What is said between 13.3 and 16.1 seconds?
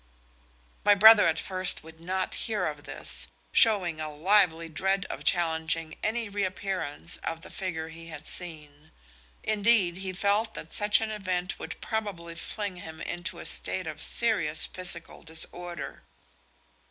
a state of serious physical disorder.